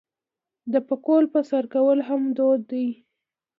[0.71, 2.87] د پکول په سر کول هم دود دی.